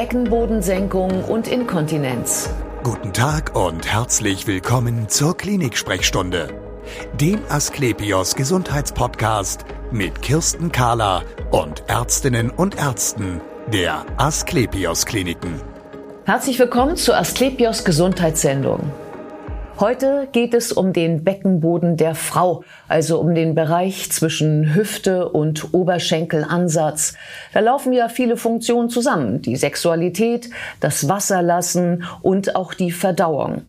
Beckenbodensenkung 0.00 1.24
und 1.24 1.46
Inkontinenz. 1.46 2.48
Guten 2.82 3.12
Tag 3.12 3.54
und 3.54 3.86
herzlich 3.86 4.46
willkommen 4.46 5.10
zur 5.10 5.36
Klinik-Sprechstunde, 5.36 6.48
dem 7.20 7.40
Asklepios 7.50 8.34
Gesundheitspodcast 8.34 9.66
mit 9.90 10.22
Kirsten 10.22 10.72
Kahler 10.72 11.24
und 11.50 11.84
Ärztinnen 11.86 12.48
und 12.48 12.78
Ärzten 12.78 13.42
der 13.74 14.06
Asklepios 14.16 15.04
Kliniken. 15.04 15.60
Herzlich 16.24 16.58
willkommen 16.58 16.96
zur 16.96 17.18
Asklepios 17.18 17.84
Gesundheitssendung. 17.84 18.90
Heute 19.80 20.28
geht 20.30 20.52
es 20.52 20.72
um 20.72 20.92
den 20.92 21.24
Beckenboden 21.24 21.96
der 21.96 22.14
Frau, 22.14 22.64
also 22.86 23.18
um 23.18 23.34
den 23.34 23.54
Bereich 23.54 24.12
zwischen 24.12 24.74
Hüfte 24.74 25.30
und 25.30 25.72
Oberschenkelansatz. 25.72 27.14
Da 27.54 27.60
laufen 27.60 27.94
ja 27.94 28.10
viele 28.10 28.36
Funktionen 28.36 28.90
zusammen. 28.90 29.40
Die 29.40 29.56
Sexualität, 29.56 30.50
das 30.80 31.08
Wasserlassen 31.08 32.04
und 32.20 32.56
auch 32.56 32.74
die 32.74 32.90
Verdauung. 32.90 33.62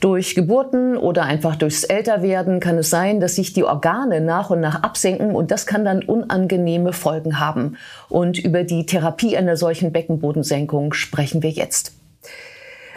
Durch 0.00 0.34
Geburten 0.34 0.96
oder 0.96 1.22
einfach 1.22 1.54
durchs 1.54 1.84
Älterwerden 1.84 2.58
kann 2.58 2.78
es 2.78 2.90
sein, 2.90 3.20
dass 3.20 3.36
sich 3.36 3.52
die 3.52 3.62
Organe 3.62 4.20
nach 4.20 4.50
und 4.50 4.58
nach 4.58 4.82
absenken 4.82 5.30
und 5.36 5.52
das 5.52 5.64
kann 5.64 5.84
dann 5.84 6.02
unangenehme 6.02 6.92
Folgen 6.92 7.38
haben. 7.38 7.76
Und 8.08 8.36
über 8.36 8.64
die 8.64 8.84
Therapie 8.84 9.36
einer 9.36 9.56
solchen 9.56 9.92
Beckenbodensenkung 9.92 10.92
sprechen 10.92 11.44
wir 11.44 11.50
jetzt. 11.50 11.92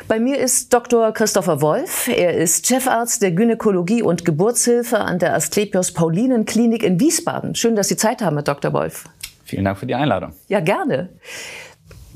Bei 0.09 0.19
mir 0.19 0.39
ist 0.39 0.73
Dr. 0.73 1.11
Christopher 1.11 1.61
Wolf. 1.61 2.07
Er 2.07 2.33
ist 2.33 2.65
Chefarzt 2.65 3.21
der 3.21 3.31
Gynäkologie 3.31 4.01
und 4.01 4.25
Geburtshilfe 4.25 4.97
an 4.97 5.19
der 5.19 5.35
Asklepios 5.35 5.93
Paulinen 5.93 6.45
Klinik 6.45 6.81
in 6.81 6.99
Wiesbaden. 6.99 7.53
Schön, 7.53 7.75
dass 7.75 7.89
Sie 7.89 7.95
Zeit 7.95 8.23
haben, 8.23 8.35
Herr 8.35 8.41
Dr. 8.41 8.73
Wolf. 8.73 9.03
Vielen 9.43 9.65
Dank 9.65 9.77
für 9.77 9.85
die 9.85 9.93
Einladung. 9.93 10.33
Ja, 10.47 10.61
gerne. 10.61 11.09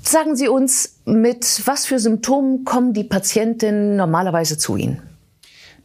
Sagen 0.02 0.36
Sie 0.36 0.48
uns, 0.48 1.02
mit 1.06 1.62
was 1.66 1.86
für 1.86 2.00
Symptomen 2.00 2.66
kommen 2.66 2.94
die 2.94 3.04
Patientinnen 3.04 3.96
normalerweise 3.96 4.58
zu 4.58 4.76
Ihnen? 4.76 5.00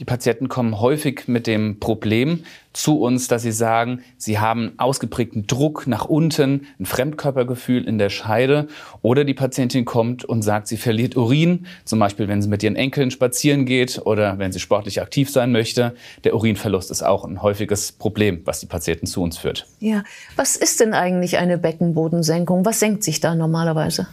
Die 0.01 0.05
Patienten 0.05 0.49
kommen 0.49 0.81
häufig 0.81 1.27
mit 1.27 1.49
dem 1.49 1.81
Problem 1.81 2.45
zu 2.73 3.01
uns, 3.01 3.27
dass 3.27 3.43
sie 3.43 3.51
sagen, 3.51 4.05
sie 4.17 4.39
haben 4.39 4.73
ausgeprägten 4.77 5.49
Druck 5.49 5.89
nach 5.89 6.05
unten, 6.05 6.69
ein 6.79 6.87
Fremdkörpergefühl 6.87 7.83
in 7.85 7.99
der 7.99 8.09
Scheide. 8.09 8.69
Oder 9.03 9.25
die 9.25 9.35
Patientin 9.35 9.85
kommt 9.85 10.25
und 10.25 10.43
sagt, 10.43 10.69
sie 10.69 10.77
verliert 10.77 11.17
Urin, 11.17 11.67
zum 11.85 11.99
Beispiel 11.99 12.29
wenn 12.29 12.41
sie 12.41 12.49
mit 12.49 12.63
ihren 12.63 12.77
Enkeln 12.77 13.11
spazieren 13.11 13.67
geht 13.67 14.01
oder 14.05 14.39
wenn 14.39 14.53
sie 14.53 14.61
sportlich 14.61 15.03
aktiv 15.03 15.31
sein 15.31 15.51
möchte. 15.51 15.97
Der 16.23 16.37
Urinverlust 16.37 16.93
ist 16.93 17.03
auch 17.03 17.25
ein 17.25 17.43
häufiges 17.43 17.91
Problem, 17.91 18.43
was 18.45 18.61
die 18.61 18.67
Patienten 18.67 19.07
zu 19.07 19.21
uns 19.21 19.39
führt. 19.39 19.67
Ja, 19.81 20.05
was 20.37 20.55
ist 20.55 20.79
denn 20.79 20.95
eigentlich 20.95 21.39
eine 21.39 21.59
Beckenbodensenkung? 21.59 22.65
Was 22.65 22.79
senkt 22.79 23.03
sich 23.03 23.19
da 23.19 23.35
normalerweise? 23.35 24.07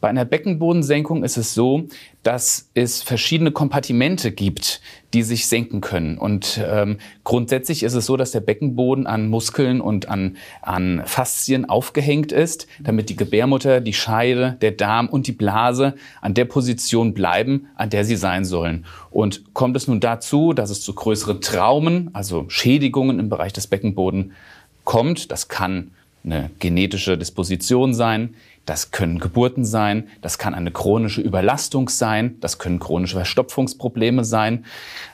Bei 0.00 0.08
einer 0.08 0.24
Beckenbodensenkung 0.24 1.24
ist 1.24 1.36
es 1.36 1.54
so, 1.54 1.88
dass 2.22 2.70
es 2.74 3.02
verschiedene 3.02 3.50
Kompartimente 3.50 4.30
gibt, 4.30 4.80
die 5.12 5.22
sich 5.22 5.48
senken 5.48 5.80
können. 5.80 6.18
Und 6.18 6.60
ähm, 6.64 6.98
grundsätzlich 7.24 7.82
ist 7.82 7.94
es 7.94 8.06
so, 8.06 8.16
dass 8.16 8.30
der 8.30 8.40
Beckenboden 8.40 9.08
an 9.08 9.28
Muskeln 9.28 9.80
und 9.80 10.08
an, 10.08 10.36
an 10.62 11.02
Faszien 11.04 11.68
aufgehängt 11.68 12.30
ist, 12.30 12.68
damit 12.78 13.08
die 13.08 13.16
Gebärmutter, 13.16 13.80
die 13.80 13.92
Scheide, 13.92 14.56
der 14.60 14.72
Darm 14.72 15.08
und 15.08 15.26
die 15.26 15.32
Blase 15.32 15.94
an 16.20 16.34
der 16.34 16.44
Position 16.44 17.12
bleiben, 17.12 17.68
an 17.74 17.90
der 17.90 18.04
sie 18.04 18.16
sein 18.16 18.44
sollen. 18.44 18.86
Und 19.10 19.52
kommt 19.54 19.76
es 19.76 19.88
nun 19.88 19.98
dazu, 19.98 20.52
dass 20.52 20.70
es 20.70 20.80
zu 20.80 20.94
größeren 20.94 21.40
Traumen, 21.40 22.10
also 22.12 22.44
Schädigungen 22.48 23.18
im 23.18 23.28
Bereich 23.28 23.52
des 23.52 23.66
Beckenbodens 23.66 24.32
kommt, 24.84 25.32
das 25.32 25.48
kann 25.48 25.90
eine 26.24 26.50
genetische 26.58 27.16
Disposition 27.16 27.94
sein, 27.94 28.34
das 28.68 28.90
können 28.90 29.18
Geburten 29.18 29.64
sein, 29.64 30.08
das 30.20 30.36
kann 30.36 30.54
eine 30.54 30.70
chronische 30.70 31.22
Überlastung 31.22 31.88
sein, 31.88 32.36
das 32.40 32.58
können 32.58 32.78
chronische 32.78 33.16
Verstopfungsprobleme 33.16 34.24
sein. 34.24 34.64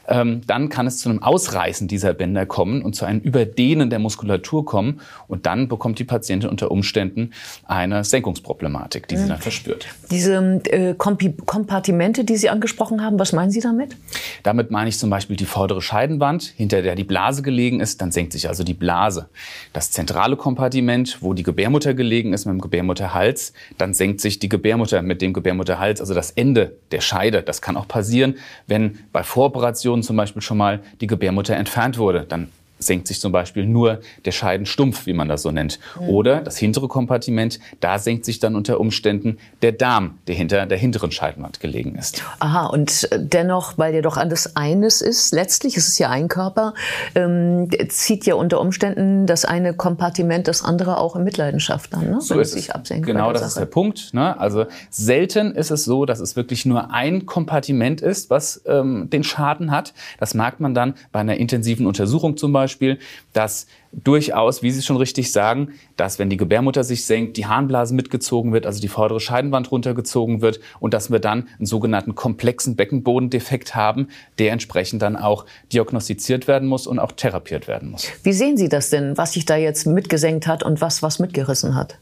Ähm, 0.09 0.43
dann 0.47 0.69
kann 0.69 0.87
es 0.87 0.99
zu 0.99 1.09
einem 1.09 1.23
Ausreißen 1.23 1.89
dieser 1.89 2.15
Bänder 2.15 2.47
kommen 2.47 2.83
und 2.83 2.95
zu 2.95 3.05
einem 3.05 3.21
Überdehnen 3.21 3.91
der 3.91 3.99
Muskulatur 3.99 4.65
kommen. 4.65 5.01
Und 5.29 5.47
dann 5.47 5.69
bekommt 5.69 5.99
die 5.99 6.05
Patientin 6.05 6.51
unter 6.51 6.71
Umständen 6.71 7.31
eine 7.65 8.05
Senkungsproblematik, 8.05 9.09
die 9.09 9.17
sie 9.17 9.29
dann 9.29 9.41
verspürt. 9.41 9.87
Diese 10.11 10.61
äh, 10.67 10.95
Kompartimente, 10.95 12.25
die 12.25 12.37
Sie 12.37 12.51
angesprochen 12.51 13.03
haben, 13.03 13.19
was 13.19 13.33
meinen 13.33 13.51
Sie 13.51 13.61
damit? 13.61 13.97
Damit 14.43 14.71
meine 14.71 14.89
ich 14.89 14.99
zum 14.99 15.11
Beispiel 15.11 15.37
die 15.37 15.47
vordere 15.47 15.81
Scheidenwand, 15.81 16.43
hinter 16.43 16.83
der 16.83 16.97
die 16.97 17.05
Blase 17.05 17.43
gelegen 17.43 17.81
ist. 17.81 18.01
Dann 18.01 18.13
senkt 18.13 18.33
sich 18.33 18.49
also 18.49 18.65
die 18.65 18.75
Blase. 18.75 19.29
Das 19.73 19.91
zentrale 19.91 20.37
Kompartiment, 20.37 21.19
wo 21.21 21.35
die 21.35 21.43
Gebärmutter 21.43 21.95
gelegen 21.95 22.33
ist, 22.33 22.45
mit 22.45 22.53
dem 22.53 22.61
Gebärmutterhals, 22.61 23.44
dann 23.79 23.95
senkt 23.95 24.21
sich 24.21 24.39
die 24.39 24.49
Gebärmutter 24.49 25.03
mit 25.03 25.21
dem 25.21 25.33
Gebärmutterhals, 25.33 26.01
also 26.01 26.15
das 26.15 26.31
Ende 26.31 26.77
der 26.93 27.01
Scheide. 27.01 27.43
Das 27.43 27.61
kann 27.61 27.77
auch 27.77 27.89
passieren, 27.89 28.37
wenn 28.67 29.01
bei 29.13 29.23
Voroperationen 29.23 30.03
zum 30.03 30.17
Beispiel 30.17 30.43
schon 30.43 30.59
mal 30.59 30.81
die 31.01 31.07
Gebärmutter 31.07 31.57
entfernt 31.57 31.99
wurde. 31.99 32.25
Dann 32.29 32.49
senkt 32.79 33.07
sich 33.09 33.21
zum 33.21 33.33
Beispiel 33.33 33.67
nur 33.67 34.01
der 34.25 34.33
Scheidenstumpf, 34.33 35.07
wie 35.07 35.13
man 35.13 35.29
das 35.29 35.43
so 35.43 35.51
nennt. 35.51 35.79
Mhm. 36.01 36.09
Oder 36.09 36.41
das 36.41 36.57
hintere 36.57 36.89
Kompartiment, 36.89 37.61
da 37.81 37.99
senkt 37.99 38.25
sich 38.25 38.39
dann 38.39 38.57
unter 38.57 38.81
Umständen 38.81 39.39
der 39.63 39.73
Darm, 39.73 40.19
der 40.27 40.35
hinter 40.35 40.67
der 40.67 40.79
hinteren 40.79 41.11
Scheidenwand 41.11 41.61
gelegen 41.61 41.97
ist. 41.97 42.23
Aha, 42.41 42.67
und 42.67 43.09
dennoch, 43.17 43.79
weil 43.79 43.93
der 43.93 44.03
doch 44.03 44.17
alles 44.17 44.57
eines 44.57 45.01
ist, 45.01 45.33
letztlich 45.33 45.77
ist 45.77 45.89
es 45.89 45.99
ja 45.99 46.11
ein 46.11 46.29
Körper, 46.29 46.75
ähm, 47.15 47.69
zieht 47.89 48.27
ja 48.27 48.35
unter 48.35 48.61
Umständen 48.61 49.27
das 49.27 49.45
eine 49.45 49.75
Kompartiment 49.75 50.49
das 50.49 50.65
andere 50.65 50.99
auch 50.99 51.17
in 51.17 51.25
Mitleidenschaft 51.25 51.93
dann, 51.93 52.11
ne? 52.11 52.21
so 52.21 52.35
wenn 52.35 52.43
es 52.43 52.53
sich 52.53 52.75
absenkt. 52.75 53.07
Genau, 53.07 53.33
das 53.33 53.43
Sache. 53.43 53.49
ist 53.49 53.59
der 53.59 53.67
Punkt. 53.67 54.15
Ne? 54.15 54.39
Also 54.39 54.67
selten 54.91 55.53
ist 55.53 55.71
es 55.71 55.85
so, 55.85 56.05
dass 56.05 56.21
es 56.21 56.37
wirklich 56.37 56.67
nur 56.67 56.93
ein 56.93 57.27
Kompartiment 57.27 58.01
ist, 58.01 58.31
was 58.31 58.63
ähm, 58.67 59.09
den 59.11 59.25
Schaden 59.25 59.71
hat. 59.71 59.95
Das 60.19 60.35
merkt 60.35 60.61
man 60.61 60.75
dann 60.75 60.95
bei 61.13 61.21
einer 61.21 61.37
intensiven 61.37 61.87
Untersuchung 61.87 62.37
zum 62.37 62.53
Beispiel 62.53 62.64
Beispiel, 62.65 62.99
dass 63.33 63.67
durchaus, 63.93 64.63
wie 64.63 64.71
Sie 64.71 64.83
schon 64.83 64.97
richtig 64.97 65.31
sagen, 65.33 65.75
dass 65.97 66.19
wenn 66.19 66.31
die 66.31 66.37
Gebärmutter 66.37 66.83
sich 66.83 67.05
senkt, 67.05 67.37
die 67.37 67.47
Harnblase 67.47 67.95
mitgezogen 67.95 68.53
wird, 68.53 68.67
also 68.67 68.81
die 68.81 68.89
vordere 68.89 69.21
Scheidenwand 69.21 69.71
runtergezogen 69.71 70.41
wird 70.41 70.61
und 70.81 70.95
dass 70.95 71.11
wir 71.11 71.21
dann 71.21 71.49
einen 71.59 71.67
sogenannten 71.67 72.15
komplexen 72.15 72.77
Beckenbodendefekt 72.77 73.75
haben, 73.75 74.09
der 74.39 74.53
entsprechend 74.53 75.03
dann 75.03 75.17
auch 75.17 75.47
diagnostiziert 75.73 76.49
werden 76.49 76.69
muss 76.69 76.87
und 76.87 76.99
auch 76.99 77.13
therapiert 77.13 77.69
werden 77.69 77.91
muss. 77.91 78.09
Wie 78.23 78.33
sehen 78.33 78.57
Sie 78.57 78.69
das 78.69 78.91
denn, 78.91 79.17
was 79.17 79.35
sich 79.35 79.45
da 79.45 79.57
jetzt 79.57 79.87
mitgesenkt 79.87 80.47
hat 80.47 80.63
und 80.63 80.81
was 80.81 81.03
was 81.03 81.19
mitgerissen 81.19 81.75
hat? 81.75 81.99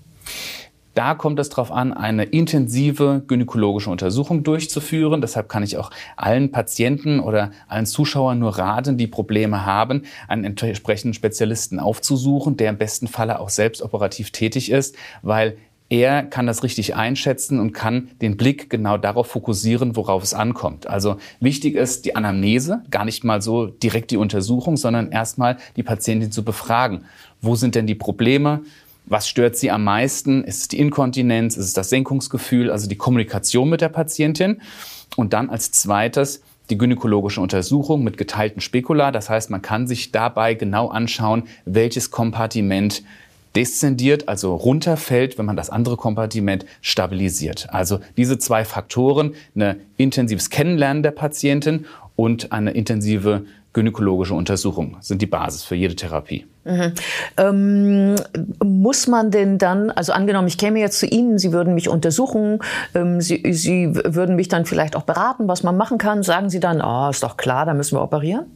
Da 0.95 1.15
kommt 1.15 1.39
es 1.39 1.49
darauf 1.49 1.73
an, 1.73 1.93
eine 1.93 2.25
intensive 2.25 3.23
gynäkologische 3.27 3.89
Untersuchung 3.89 4.43
durchzuführen. 4.43 5.23
Deshalb 5.23 5.49
kann 5.49 5.63
ich 5.63 5.79
auch 5.79 5.91
allen 6.17 6.51
Patienten 6.53 7.19
oder 7.21 7.51
allen 7.67 7.87
Zuschauern 7.87 8.39
nur 8.39 8.59
raten, 8.59 8.99
die 8.99 9.07
Probleme 9.07 9.65
haben, 9.65 10.03
einen 10.29 10.45
entsprechenden 10.45 11.15
Spezialisten 11.15 11.81
aufzusuchen, 11.81 12.59
der 12.59 12.71
im 12.71 12.79
besten 12.79 13.09
Falle 13.09 13.41
auch 13.41 13.49
selbst 13.49 13.81
operativ 13.81 14.33
tätig 14.33 14.71
ist, 14.71 14.95
weil 15.23 15.57
er 15.89 16.23
kann 16.23 16.47
das 16.47 16.63
richtig 16.63 16.95
einschätzen 16.95 17.61
und 17.61 17.73
kann 17.73 18.09
den 18.23 18.39
Blick 18.39 18.71
genau 18.71 18.97
darauf 18.97 19.27
fokussieren, 19.27 19.95
worauf 19.95 20.23
es 20.23 20.33
ankommt. 20.33 20.87
Also 20.87 21.17
wichtig 21.39 21.75
ist 21.75 22.07
die 22.07 22.17
Anamnese, 22.17 22.83
gar 22.91 23.05
nicht 23.05 23.25
mal 23.25 23.43
so 23.43 23.67
direkt 23.67 24.11
die 24.11 24.17
Untersuchung, 24.17 24.79
sondern 24.79 25.11
erstmal 25.11 25.59
die 25.77 25.83
Patientin 25.83 26.33
zu 26.33 26.45
befragen. 26.45 27.05
Wo 27.43 27.57
sind 27.57 27.75
denn 27.75 27.87
die 27.87 27.95
Probleme? 27.95 28.63
Was 29.07 29.29
stört 29.29 29.57
sie 29.57 29.71
am 29.71 29.85
meisten? 29.85 30.45
Ist 30.45 30.61
es 30.61 30.69
die 30.69 30.79
Inkontinenz? 30.79 31.57
Ist 31.57 31.67
es 31.67 31.73
das 31.73 31.91
Senkungsgefühl? 31.91 32.71
Also 32.71 32.89
die 32.89 32.97
Kommunikation 32.97 33.69
mit 33.69 33.81
der 33.81 33.89
Patientin. 33.89 34.61
Und 35.17 35.33
dann 35.33 35.51
als 35.51 35.73
zweites 35.73 36.43
die 36.71 36.79
gynäkologische 36.79 37.41
Untersuchung 37.41 38.03
mit 38.05 38.17
geteilten 38.17 38.61
Spekula. 38.61 39.11
Das 39.11 39.29
heißt, 39.29 39.51
man 39.51 39.63
kann 39.63 39.87
sich 39.87 40.13
dabei 40.13 40.55
genau 40.55 40.89
anschauen, 40.89 41.45
welches 41.65 42.11
Kompartiment 42.11 43.03
deszendiert, 43.55 44.29
also 44.29 44.55
runterfällt, 44.55 45.37
wenn 45.37 45.45
man 45.45 45.57
das 45.57 45.69
andere 45.69 45.97
Kompartiment 45.97 46.65
stabilisiert. 46.81 47.69
Also 47.71 48.01
diese 48.17 48.39
zwei 48.39 48.65
Faktoren, 48.65 49.35
ein 49.55 49.77
intensives 49.99 50.49
Kennenlernen 50.49 51.03
der 51.03 51.11
Patientin 51.11 51.85
und 52.17 52.53
eine 52.53 52.71
intensive 52.71 53.45
gynäkologische 53.73 54.35
Untersuchung 54.35 54.97
sind 55.01 55.23
die 55.23 55.27
Basis 55.27 55.65
für 55.65 55.75
jede 55.75 55.97
Therapie. 55.97 56.47
Mhm. 56.65 56.93
Ähm, 57.37 58.15
muss 58.63 59.07
man 59.07 59.31
denn 59.31 59.59
dann, 59.59 59.91
also 59.91 60.13
angenommen, 60.13 60.49
ich 60.49 60.59
käme 60.59 60.79
jetzt 60.79 60.99
zu 60.99 61.07
Ihnen, 61.07 61.39
Sie 61.39 61.53
würden 61.53 61.75
mich 61.75 61.89
untersuchen, 61.89 62.61
ähm, 62.95 63.21
Sie, 63.21 63.43
Sie 63.53 63.95
würden 63.95 64.37
mich 64.37 64.49
dann 64.49 64.67
vielleicht 64.67 64.95
auch 64.95 65.03
beraten, 65.03 65.49
was 65.49 65.63
man 65.63 65.77
machen 65.77 65.99
kann, 65.99 66.23
sagen 66.23 66.51
Sie 66.51 66.61
dann, 66.61 66.81
oh, 66.83 67.11
ist 67.11 67.23
doch 67.23 67.37
klar, 67.37 67.67
da 67.67 67.75
müssen 67.75 67.97
wir 67.97 68.03
operieren? 68.03 68.47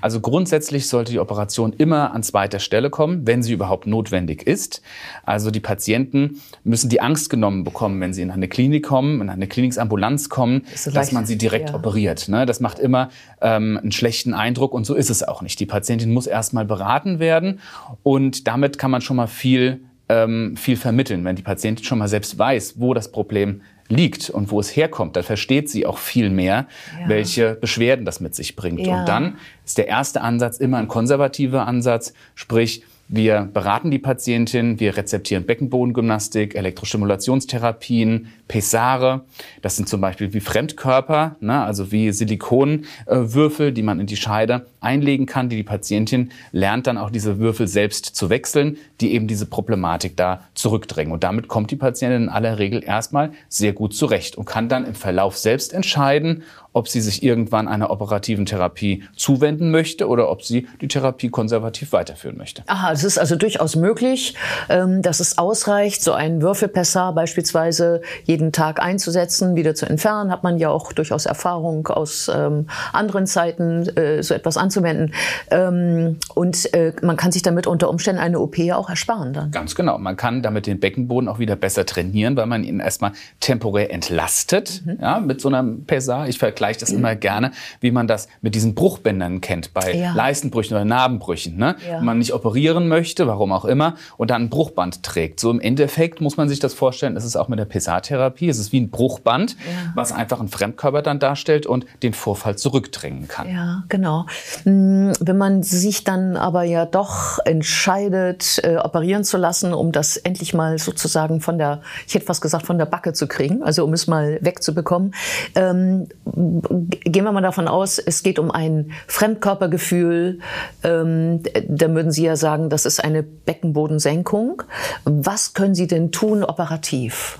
Also 0.00 0.20
grundsätzlich 0.20 0.88
sollte 0.88 1.12
die 1.12 1.20
Operation 1.20 1.72
immer 1.72 2.12
an 2.12 2.22
zweiter 2.22 2.58
Stelle 2.58 2.90
kommen, 2.90 3.26
wenn 3.26 3.42
sie 3.42 3.52
überhaupt 3.52 3.86
notwendig 3.86 4.46
ist. 4.46 4.82
Also 5.24 5.50
die 5.50 5.60
Patienten 5.60 6.40
müssen 6.64 6.88
die 6.88 7.00
Angst 7.00 7.30
genommen 7.30 7.64
bekommen, 7.64 8.00
wenn 8.00 8.12
sie 8.12 8.22
in 8.22 8.30
eine 8.30 8.48
Klinik 8.48 8.84
kommen, 8.84 9.20
in 9.20 9.30
eine 9.30 9.46
Kliniksambulanz 9.46 10.28
kommen, 10.28 10.66
das 10.72 10.84
dass 10.84 11.12
man 11.12 11.26
sie 11.26 11.38
direkt 11.38 11.70
ja. 11.70 11.76
operiert. 11.76 12.28
Ne? 12.28 12.46
Das 12.46 12.60
macht 12.60 12.78
immer 12.78 13.10
ähm, 13.40 13.78
einen 13.80 13.92
schlechten 13.92 14.34
Eindruck 14.34 14.72
und 14.72 14.84
so 14.84 14.94
ist 14.94 15.10
es 15.10 15.22
auch 15.22 15.42
nicht. 15.42 15.60
Die 15.60 15.66
Patientin 15.66 16.12
muss 16.12 16.26
erstmal 16.26 16.64
beraten 16.64 17.18
werden 17.18 17.60
und 18.02 18.46
damit 18.46 18.78
kann 18.78 18.90
man 18.90 19.00
schon 19.00 19.16
mal 19.16 19.26
viel 19.26 19.80
ähm, 20.08 20.56
viel 20.56 20.76
vermitteln. 20.76 21.24
Wenn 21.24 21.36
die 21.36 21.42
Patientin 21.42 21.84
schon 21.84 21.98
mal 21.98 22.08
selbst 22.08 22.38
weiß, 22.38 22.74
wo 22.78 22.94
das 22.94 23.10
Problem 23.10 23.62
liegt 23.88 24.30
und 24.30 24.50
wo 24.50 24.60
es 24.60 24.74
herkommt, 24.74 25.16
dann 25.16 25.24
versteht 25.24 25.68
sie 25.68 25.86
auch 25.86 25.98
viel 25.98 26.30
mehr, 26.30 26.66
ja. 27.00 27.08
welche 27.08 27.54
Beschwerden 27.54 28.04
das 28.04 28.20
mit 28.20 28.34
sich 28.34 28.56
bringt. 28.56 28.80
Ja. 28.80 29.00
Und 29.00 29.08
dann 29.08 29.36
ist 29.64 29.78
der 29.78 29.88
erste 29.88 30.22
Ansatz 30.22 30.58
immer 30.58 30.78
ein 30.78 30.88
konservativer 30.88 31.66
Ansatz, 31.66 32.14
sprich, 32.34 32.82
wir 33.06 33.50
beraten 33.52 33.90
die 33.90 33.98
Patientin, 33.98 34.80
wir 34.80 34.96
rezeptieren 34.96 35.44
Beckenbodengymnastik, 35.44 36.54
Elektrostimulationstherapien, 36.54 38.32
Pesare. 38.48 39.24
Das 39.60 39.76
sind 39.76 39.90
zum 39.90 40.00
Beispiel 40.00 40.32
wie 40.32 40.40
Fremdkörper, 40.40 41.36
ne, 41.40 41.62
also 41.62 41.92
wie 41.92 42.12
Silikonwürfel, 42.12 43.72
die 43.72 43.82
man 43.82 44.00
in 44.00 44.06
die 44.06 44.16
Scheide 44.16 44.66
einlegen 44.84 45.26
kann. 45.26 45.48
Die 45.48 45.56
die 45.56 45.62
Patientin 45.64 46.30
lernt 46.52 46.86
dann 46.86 46.98
auch 46.98 47.10
diese 47.10 47.38
Würfel 47.38 47.66
selbst 47.66 48.04
zu 48.04 48.30
wechseln, 48.30 48.76
die 49.00 49.14
eben 49.14 49.26
diese 49.26 49.46
Problematik 49.46 50.16
da 50.16 50.42
zurückdrängen. 50.54 51.12
Und 51.12 51.24
damit 51.24 51.48
kommt 51.48 51.70
die 51.70 51.76
Patientin 51.76 52.24
in 52.24 52.28
aller 52.28 52.58
Regel 52.58 52.84
erstmal 52.84 53.32
sehr 53.48 53.72
gut 53.72 53.94
zurecht 53.94 54.36
und 54.36 54.44
kann 54.44 54.68
dann 54.68 54.84
im 54.84 54.94
Verlauf 54.94 55.36
selbst 55.38 55.72
entscheiden, 55.72 56.44
ob 56.74 56.88
sie 56.88 57.00
sich 57.00 57.22
irgendwann 57.22 57.68
einer 57.68 57.90
operativen 57.90 58.46
Therapie 58.46 59.04
zuwenden 59.16 59.70
möchte 59.70 60.08
oder 60.08 60.28
ob 60.28 60.42
sie 60.42 60.66
die 60.80 60.88
Therapie 60.88 61.30
konservativ 61.30 61.92
weiterführen 61.92 62.36
möchte. 62.36 62.64
Aha, 62.66 62.92
es 62.92 63.04
ist 63.04 63.16
also 63.16 63.36
durchaus 63.36 63.76
möglich, 63.76 64.34
ähm, 64.68 65.00
dass 65.00 65.20
es 65.20 65.38
ausreicht, 65.38 66.02
so 66.02 66.12
einen 66.12 66.42
Würfelpessar 66.42 67.14
beispielsweise 67.14 68.02
jeden 68.24 68.50
Tag 68.50 68.82
einzusetzen, 68.82 69.54
wieder 69.54 69.74
zu 69.74 69.86
entfernen. 69.86 70.30
Hat 70.32 70.42
man 70.42 70.58
ja 70.58 70.68
auch 70.68 70.92
durchaus 70.92 71.26
Erfahrung 71.26 71.86
aus 71.86 72.28
ähm, 72.34 72.66
anderen 72.92 73.26
Zeiten, 73.26 73.86
äh, 73.96 74.22
so 74.22 74.34
etwas 74.34 74.56
anzuwenden. 74.74 75.12
Ähm, 75.50 76.18
und 76.34 76.72
äh, 76.74 76.92
man 77.02 77.16
kann 77.16 77.32
sich 77.32 77.42
damit 77.42 77.66
unter 77.66 77.88
Umständen 77.88 78.20
eine 78.20 78.40
OP 78.40 78.58
auch 78.72 78.90
ersparen 78.90 79.32
dann. 79.32 79.50
Ganz 79.50 79.74
genau. 79.74 79.98
Man 79.98 80.16
kann 80.16 80.42
damit 80.42 80.66
den 80.66 80.80
Beckenboden 80.80 81.28
auch 81.28 81.38
wieder 81.38 81.56
besser 81.56 81.86
trainieren, 81.86 82.36
weil 82.36 82.46
man 82.46 82.64
ihn 82.64 82.80
erstmal 82.80 83.12
temporär 83.40 83.92
entlastet 83.92 84.82
mhm. 84.84 84.98
ja, 85.00 85.20
mit 85.20 85.40
so 85.40 85.48
einem 85.48 85.84
Pessar. 85.84 86.28
Ich 86.28 86.38
vergleiche 86.38 86.80
das 86.80 86.90
immer 86.90 87.14
gerne, 87.14 87.52
wie 87.80 87.90
man 87.90 88.06
das 88.06 88.28
mit 88.40 88.54
diesen 88.54 88.74
Bruchbändern 88.74 89.40
kennt, 89.40 89.72
bei 89.74 89.94
ja. 89.94 90.14
Leistenbrüchen 90.14 90.76
oder 90.76 90.84
Narbenbrüchen. 90.84 91.56
Ne? 91.56 91.76
Ja. 91.86 91.98
Wenn 91.98 92.04
man 92.04 92.18
nicht 92.18 92.32
operieren 92.32 92.88
möchte, 92.88 93.26
warum 93.26 93.52
auch 93.52 93.64
immer, 93.64 93.94
und 94.16 94.30
dann 94.30 94.44
ein 94.44 94.50
Bruchband 94.50 95.02
trägt. 95.02 95.40
So 95.40 95.50
im 95.50 95.60
Endeffekt 95.60 96.20
muss 96.20 96.36
man 96.36 96.48
sich 96.48 96.58
das 96.58 96.74
vorstellen, 96.74 97.16
es 97.16 97.24
ist 97.24 97.36
auch 97.36 97.48
mit 97.48 97.58
der 97.58 97.66
PSA-Therapie, 97.66 98.48
es 98.48 98.58
ist 98.58 98.72
wie 98.72 98.80
ein 98.80 98.90
Bruchband, 98.90 99.52
ja. 99.52 99.92
was 99.94 100.12
einfach 100.12 100.40
einen 100.40 100.48
Fremdkörper 100.48 101.02
dann 101.02 101.18
darstellt 101.18 101.66
und 101.66 101.86
den 102.02 102.12
Vorfall 102.12 102.56
zurückdrängen 102.56 103.28
kann. 103.28 103.48
Ja, 103.48 103.84
genau. 103.88 104.26
Hm, 104.64 105.12
wenn 105.20 105.36
man 105.36 105.62
sich 105.62 106.04
dann 106.04 106.36
aber 106.36 106.62
ja 106.62 106.86
doch 106.86 107.38
entscheidet, 107.44 108.60
äh, 108.64 108.76
operieren 108.76 109.22
zu 109.22 109.36
lassen, 109.36 109.74
um 109.74 109.92
das 109.92 110.16
endlich 110.16 110.54
mal 110.54 110.78
sozusagen 110.78 111.40
von 111.40 111.58
der, 111.58 111.82
ich 112.06 112.14
hätte 112.14 112.24
fast 112.24 112.40
gesagt, 112.40 112.66
von 112.66 112.78
der 112.78 112.86
Backe 112.86 113.12
zu 113.12 113.26
kriegen, 113.26 113.62
also 113.62 113.84
um 113.84 113.92
es 113.92 114.06
mal 114.06 114.38
wegzubekommen, 114.40 115.14
ähm, 115.54 116.08
gehen 116.24 117.24
wir 117.24 117.32
mal 117.32 117.42
davon 117.42 117.68
aus, 117.68 117.98
es 117.98 118.22
geht 118.22 118.38
um 118.38 118.50
ein 118.50 118.92
Fremdkörpergefühl. 119.06 120.40
Ähm, 120.82 121.42
da 121.68 121.90
würden 121.94 122.10
Sie 122.10 122.24
ja 122.24 122.36
sagen, 122.36 122.70
das 122.70 122.86
ist 122.86 123.04
eine 123.04 123.22
Beckenbodensenkung. 123.22 124.62
Was 125.04 125.52
können 125.52 125.74
Sie 125.74 125.86
denn 125.86 126.10
tun 126.10 126.42
operativ? 126.42 127.38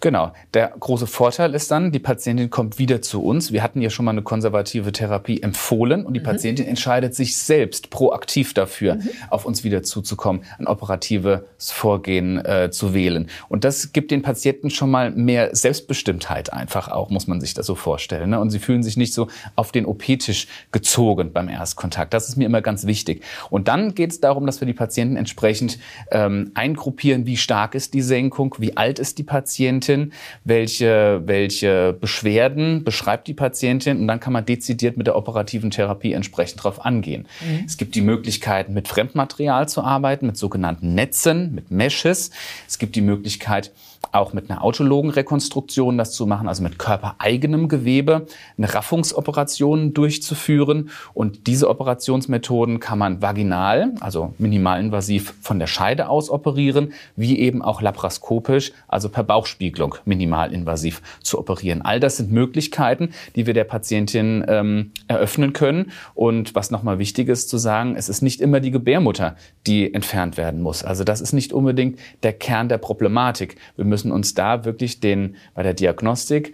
Genau. 0.00 0.32
Der 0.52 0.74
große 0.78 1.06
Vorteil 1.06 1.54
ist 1.54 1.70
dann, 1.70 1.90
die 1.90 1.98
Patientin 1.98 2.50
kommt 2.50 2.78
wieder 2.78 3.00
zu 3.00 3.24
uns. 3.24 3.50
Wir 3.50 3.62
hatten 3.62 3.80
ja 3.80 3.88
schon 3.88 4.04
mal 4.04 4.10
eine 4.10 4.22
konservative 4.22 4.92
Therapie 4.92 5.42
empfohlen 5.42 6.04
und 6.04 6.14
die 6.14 6.20
mhm. 6.20 6.24
Patientin 6.24 6.66
entscheidet 6.66 7.14
sich 7.14 7.36
selbst 7.36 7.90
proaktiv 7.90 8.52
dafür, 8.52 8.96
mhm. 8.96 9.08
auf 9.30 9.46
uns 9.46 9.64
wieder 9.64 9.82
zuzukommen, 9.82 10.44
ein 10.58 10.66
operatives 10.66 11.40
Vorgehen 11.58 12.44
äh, 12.44 12.70
zu 12.70 12.92
wählen. 12.92 13.28
Und 13.48 13.64
das 13.64 13.92
gibt 13.92 14.10
den 14.10 14.22
Patienten 14.22 14.70
schon 14.70 14.90
mal 14.90 15.10
mehr 15.10 15.56
Selbstbestimmtheit 15.56 16.52
einfach 16.52 16.88
auch, 16.88 17.08
muss 17.08 17.26
man 17.26 17.40
sich 17.40 17.54
das 17.54 17.66
so 17.66 17.74
vorstellen. 17.74 18.30
Ne? 18.30 18.38
Und 18.38 18.50
sie 18.50 18.58
fühlen 18.58 18.82
sich 18.82 18.96
nicht 18.96 19.14
so 19.14 19.28
auf 19.54 19.72
den 19.72 19.86
OP-Tisch 19.86 20.46
gezogen 20.72 21.32
beim 21.32 21.48
Erstkontakt. 21.48 22.12
Das 22.12 22.28
ist 22.28 22.36
mir 22.36 22.44
immer 22.44 22.60
ganz 22.60 22.86
wichtig. 22.86 23.24
Und 23.48 23.68
dann 23.68 23.94
geht 23.94 24.10
es 24.10 24.20
darum, 24.20 24.44
dass 24.44 24.60
wir 24.60 24.66
die 24.66 24.74
Patienten 24.74 25.16
entsprechend 25.16 25.78
ähm, 26.10 26.50
eingruppieren, 26.54 27.24
wie 27.24 27.36
stark 27.36 27.74
ist 27.74 27.94
die 27.94 28.02
Senkung, 28.02 28.54
wie 28.58 28.76
alt 28.76 28.98
ist 28.98 29.18
die 29.18 29.24
Patientin, 29.24 29.95
Patientin, 29.96 30.12
welche, 30.44 31.22
welche 31.24 31.92
Beschwerden 31.92 32.84
beschreibt 32.84 33.28
die 33.28 33.34
Patientin 33.34 34.00
und 34.00 34.08
dann 34.08 34.20
kann 34.20 34.32
man 34.32 34.44
dezidiert 34.44 34.96
mit 34.96 35.06
der 35.06 35.16
operativen 35.16 35.70
Therapie 35.70 36.12
entsprechend 36.12 36.60
darauf 36.60 36.84
angehen. 36.84 37.26
Mhm. 37.40 37.64
Es 37.66 37.76
gibt 37.76 37.94
die 37.94 38.02
Möglichkeit, 38.02 38.68
mit 38.68 38.88
Fremdmaterial 38.88 39.68
zu 39.68 39.82
arbeiten, 39.82 40.26
mit 40.26 40.36
sogenannten 40.36 40.94
Netzen, 40.94 41.54
mit 41.54 41.70
Meshes. 41.70 42.30
Es 42.68 42.78
gibt 42.78 42.96
die 42.96 43.00
Möglichkeit, 43.00 43.72
auch 44.12 44.32
mit 44.32 44.50
einer 44.50 44.62
autologen 44.62 45.10
Rekonstruktion 45.10 45.98
das 45.98 46.12
zu 46.12 46.26
machen, 46.26 46.48
also 46.48 46.62
mit 46.62 46.78
körpereigenem 46.78 47.68
Gewebe, 47.68 48.26
eine 48.56 48.72
Raffungsoperation 48.72 49.94
durchzuführen. 49.94 50.90
Und 51.14 51.46
diese 51.46 51.68
Operationsmethoden 51.68 52.80
kann 52.80 52.98
man 52.98 53.22
vaginal, 53.22 53.94
also 54.00 54.34
minimalinvasiv 54.38 55.34
von 55.40 55.58
der 55.58 55.66
Scheide 55.66 56.08
aus 56.08 56.30
operieren, 56.30 56.92
wie 57.16 57.38
eben 57.38 57.62
auch 57.62 57.82
laparoskopisch, 57.82 58.72
also 58.88 59.08
per 59.08 59.24
Bauchspiegelung 59.24 59.96
minimalinvasiv 60.04 61.02
zu 61.22 61.38
operieren. 61.38 61.82
All 61.82 62.00
das 62.00 62.16
sind 62.16 62.32
Möglichkeiten, 62.32 63.10
die 63.34 63.46
wir 63.46 63.54
der 63.54 63.64
Patientin 63.64 64.44
ähm, 64.48 64.92
eröffnen 65.08 65.52
können. 65.52 65.92
Und 66.14 66.54
was 66.54 66.70
nochmal 66.70 66.98
wichtig 66.98 67.28
ist 67.28 67.48
zu 67.48 67.58
sagen, 67.58 67.96
es 67.96 68.08
ist 68.08 68.22
nicht 68.22 68.40
immer 68.40 68.60
die 68.60 68.70
Gebärmutter, 68.70 69.36
die 69.66 69.92
entfernt 69.92 70.36
werden 70.36 70.62
muss. 70.62 70.84
Also 70.84 71.04
das 71.04 71.20
ist 71.20 71.32
nicht 71.32 71.52
unbedingt 71.52 71.98
der 72.22 72.32
Kern 72.32 72.68
der 72.68 72.78
Problematik. 72.78 73.56
Wir 73.76 73.84
müssen 73.84 73.95
müssen 73.96 74.12
uns 74.12 74.34
da 74.34 74.66
wirklich 74.66 75.00
den, 75.00 75.36
bei 75.54 75.62
der 75.62 75.72
Diagnostik 75.72 76.52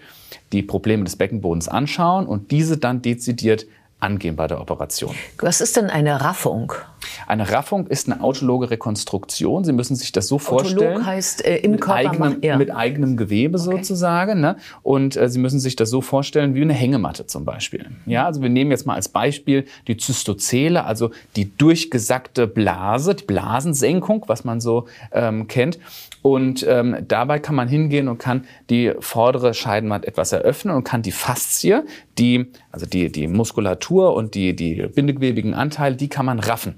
die 0.53 0.63
Probleme 0.63 1.03
des 1.03 1.17
Beckenbodens 1.17 1.67
anschauen 1.67 2.27
und 2.27 2.53
diese 2.53 2.79
dann 2.79 3.03
dezidiert 3.03 3.67
angehen 3.99 4.37
bei 4.37 4.47
der 4.47 4.61
Operation. 4.61 5.13
Was 5.39 5.61
ist 5.61 5.77
denn 5.77 5.91
eine 5.91 6.21
Raffung? 6.21 6.73
Eine 7.27 7.51
Raffung 7.51 7.87
ist 7.89 8.11
eine 8.11 8.23
autologe 8.23 8.71
Rekonstruktion. 8.71 9.65
Sie 9.65 9.73
müssen 9.73 9.97
sich 9.97 10.13
das 10.13 10.29
so 10.29 10.39
vorstellen. 10.39 10.95
Autolog 10.95 11.07
heißt 11.07 11.45
äh, 11.45 11.57
im 11.59 11.73
mit 11.73 11.81
Körper 11.81 12.11
eigenem, 12.11 12.39
ja. 12.43 12.57
mit 12.57 12.75
eigenem 12.75 13.17
Gewebe 13.17 13.59
okay. 13.59 13.77
sozusagen. 13.77 14.41
Ne? 14.41 14.57
Und 14.83 15.17
äh, 15.17 15.29
Sie 15.29 15.39
müssen 15.39 15.59
sich 15.59 15.77
das 15.77 15.91
so 15.91 16.01
vorstellen 16.01 16.55
wie 16.55 16.63
eine 16.63 16.75
Hängematte 16.75 17.27
zum 17.27 17.45
Beispiel. 17.45 17.87
Ja, 18.07 18.27
also 18.27 18.43
wir 18.43 18.51
nehmen 18.51 18.71
jetzt 18.71 18.87
mal 18.87 18.95
als 18.95 19.09
Beispiel 19.09 19.67
die 19.89 19.97
Zystozele, 19.97 20.85
also 20.85 21.11
die 21.37 21.57
durchgesackte 21.57 22.47
Blase, 22.47 23.15
die 23.15 23.25
Blasensenkung, 23.25 24.25
was 24.27 24.45
man 24.45 24.61
so 24.61 24.87
ähm, 25.13 25.49
kennt. 25.49 25.79
Und 26.23 26.65
ähm, 26.69 26.97
dabei 27.09 27.41
kann 27.41 27.57
man 27.57 27.67
hingehen 27.67 28.09
und 28.09 28.19
kann 28.19 28.45
die 28.71 28.93
vordere 29.01 29.55
Scheidenwand 29.55 30.07
etwas 30.07 30.33
eröffnen 30.33 30.75
und 30.75 30.85
kann 30.85 31.03
die 31.03 31.11
Faszie, 31.11 31.83
die, 32.17 32.47
also 32.71 32.87
die, 32.87 33.11
die 33.11 33.27
Muskulatur 33.27 34.15
und 34.15 34.37
die, 34.37 34.55
die 34.55 34.87
bindegewebigen 34.95 35.53
Anteile, 35.55 35.97
die 35.97 36.09
kann 36.09 36.25
man 36.25 36.39
raffen 36.39 36.77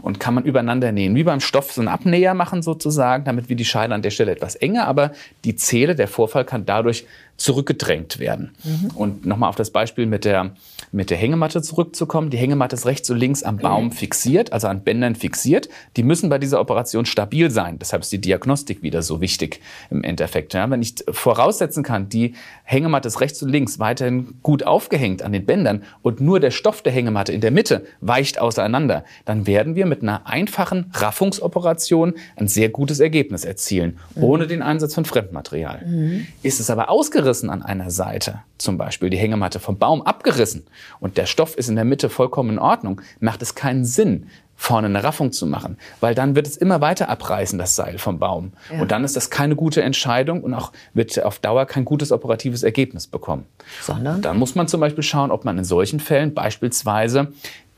und 0.00 0.18
kann 0.18 0.32
man 0.32 0.44
übereinander 0.44 0.92
nähen. 0.92 1.14
Wie 1.14 1.24
beim 1.24 1.40
Stoff 1.40 1.72
so 1.72 1.82
einen 1.82 1.88
Abnäher 1.88 2.32
machen 2.32 2.62
sozusagen, 2.62 3.24
damit 3.24 3.50
wir 3.50 3.56
die 3.56 3.66
Scheide 3.66 3.94
an 3.94 4.00
der 4.00 4.10
Stelle 4.10 4.32
etwas 4.32 4.56
enger, 4.56 4.86
aber 4.88 5.12
die 5.44 5.56
Zähle, 5.56 5.94
der 5.94 6.08
Vorfall 6.08 6.46
kann 6.46 6.64
dadurch 6.64 7.04
zurückgedrängt 7.36 8.18
werden. 8.18 8.54
Mhm. 8.64 8.90
Und 8.94 9.26
nochmal 9.26 9.48
auf 9.48 9.56
das 9.56 9.70
Beispiel 9.70 10.06
mit 10.06 10.24
der, 10.24 10.52
mit 10.92 11.10
der 11.10 11.18
Hängematte 11.18 11.60
zurückzukommen. 11.60 12.30
Die 12.30 12.38
Hängematte 12.38 12.76
ist 12.76 12.86
rechts 12.86 13.10
und 13.10 13.18
links 13.18 13.42
am 13.42 13.58
Baum 13.58 13.92
fixiert, 13.92 14.52
also 14.52 14.68
an 14.68 14.82
Bändern 14.82 15.14
fixiert. 15.14 15.68
Die 15.96 16.02
müssen 16.02 16.30
bei 16.30 16.38
dieser 16.38 16.60
Operation 16.60 17.04
stabil 17.04 17.50
sein. 17.50 17.78
Deshalb 17.78 18.02
ist 18.02 18.12
die 18.12 18.20
Diagnostik 18.20 18.82
wieder 18.82 19.02
so 19.02 19.20
wichtig 19.20 19.60
im 19.90 20.02
Endeffekt. 20.02 20.54
Ja, 20.54 20.68
wenn 20.70 20.80
ich 20.80 20.94
voraussetzen 21.10 21.82
kann, 21.82 22.08
die 22.08 22.34
Hängematte 22.64 23.08
ist 23.08 23.20
rechts 23.20 23.42
und 23.42 23.50
links 23.50 23.78
weiterhin 23.78 24.38
gut 24.42 24.62
aufgehängt 24.62 25.22
an 25.22 25.32
den 25.32 25.44
Bändern 25.44 25.82
und 26.02 26.20
nur 26.20 26.40
der 26.40 26.50
Stoff 26.50 26.82
der 26.82 26.92
Hängematte 26.92 27.32
in 27.32 27.40
der 27.40 27.50
Mitte 27.50 27.84
weicht 28.00 28.40
auseinander, 28.40 29.04
dann 29.24 29.46
werden 29.46 29.74
wir 29.74 29.86
mit 29.86 30.02
einer 30.02 30.26
einfachen 30.26 30.90
Raffungsoperation 30.94 32.14
ein 32.36 32.48
sehr 32.48 32.70
gutes 32.70 33.00
Ergebnis 33.00 33.44
erzielen, 33.44 33.98
mhm. 34.14 34.24
ohne 34.24 34.46
den 34.46 34.62
Einsatz 34.62 34.94
von 34.94 35.04
Fremdmaterial. 35.04 35.84
Mhm. 35.86 36.26
Ist 36.42 36.60
es 36.60 36.70
aber 36.70 36.88
ausgerichtet, 36.88 37.25
abgerissen 37.26 37.50
an 37.50 37.64
einer 37.64 37.90
Seite, 37.90 38.42
zum 38.56 38.78
Beispiel 38.78 39.10
die 39.10 39.16
Hängematte 39.16 39.58
vom 39.58 39.78
Baum 39.78 40.00
abgerissen 40.02 40.64
und 41.00 41.16
der 41.16 41.26
Stoff 41.26 41.56
ist 41.56 41.68
in 41.68 41.74
der 41.74 41.84
Mitte 41.84 42.08
vollkommen 42.08 42.50
in 42.50 42.58
Ordnung, 42.60 43.00
macht 43.18 43.42
es 43.42 43.56
keinen 43.56 43.84
Sinn, 43.84 44.28
vorne 44.54 44.86
eine 44.86 45.02
Raffung 45.02 45.32
zu 45.32 45.44
machen, 45.44 45.76
weil 45.98 46.14
dann 46.14 46.36
wird 46.36 46.46
es 46.46 46.56
immer 46.56 46.80
weiter 46.80 47.08
abreißen, 47.08 47.58
das 47.58 47.74
Seil 47.74 47.98
vom 47.98 48.20
Baum. 48.20 48.52
Ja. 48.72 48.80
Und 48.80 48.92
dann 48.92 49.02
ist 49.02 49.16
das 49.16 49.28
keine 49.28 49.56
gute 49.56 49.82
Entscheidung 49.82 50.44
und 50.44 50.54
auch 50.54 50.70
wird 50.94 51.20
auf 51.20 51.40
Dauer 51.40 51.66
kein 51.66 51.84
gutes 51.84 52.12
operatives 52.12 52.62
Ergebnis 52.62 53.08
bekommen. 53.08 53.46
Sondern? 53.82 54.22
Dann 54.22 54.38
muss 54.38 54.54
man 54.54 54.68
zum 54.68 54.80
Beispiel 54.80 55.02
schauen, 55.02 55.32
ob 55.32 55.44
man 55.44 55.58
in 55.58 55.64
solchen 55.64 55.98
Fällen 55.98 56.32
beispielsweise 56.32 57.32